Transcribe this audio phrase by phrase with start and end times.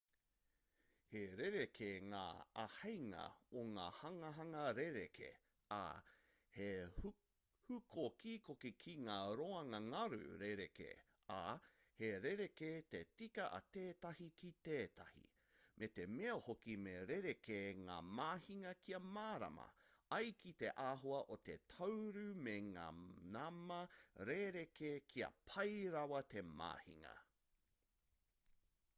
[1.09, 2.21] he rerekē ngā
[2.61, 3.25] āheinga
[3.61, 5.27] o ngā hanganga rerekē
[5.75, 5.81] ā
[6.55, 6.69] he
[7.01, 10.87] hūkokikoki ki ngā roanga-ngaru rerekē
[11.35, 11.41] ā
[11.99, 15.27] he rerekē te tika a tētahi ki tētahi
[15.83, 19.67] me te mea hoki me rerekē ngā mahinga kia mārama
[20.19, 22.87] ai ki te āhua o te tāuru me ngā
[23.37, 23.79] nama
[24.33, 27.15] rerekē kia pai rawa te mahinga